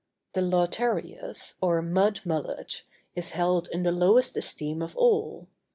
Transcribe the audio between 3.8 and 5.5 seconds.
the lowest esteem of all.